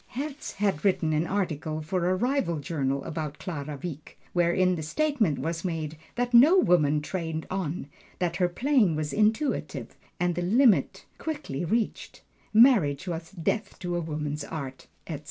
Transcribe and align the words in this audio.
Herz 0.15 0.53
had 0.53 0.83
written 0.83 1.13
an 1.13 1.27
article 1.27 1.83
for 1.83 2.09
a 2.09 2.15
rival 2.15 2.57
journal 2.57 3.03
about 3.03 3.37
Clara 3.37 3.79
Wieck, 3.83 4.17
wherein 4.33 4.73
the 4.73 4.81
statement 4.81 5.37
was 5.37 5.63
made 5.63 5.95
that 6.15 6.33
no 6.33 6.57
woman 6.57 7.03
trained 7.03 7.45
on, 7.51 7.85
that 8.17 8.37
her 8.37 8.49
playing 8.49 8.95
was 8.95 9.13
intuitive, 9.13 9.95
and 10.19 10.33
the 10.33 10.41
limit 10.41 11.05
quickly 11.19 11.63
reached 11.63 12.23
marriage 12.51 13.07
was 13.07 13.29
death 13.29 13.77
to 13.77 13.95
a 13.95 14.01
woman's 14.01 14.43
art, 14.43 14.87
etc. 15.05 15.19